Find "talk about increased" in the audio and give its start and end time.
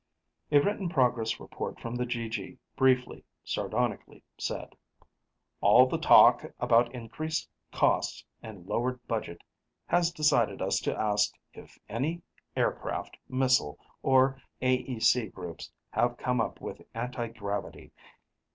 5.99-7.47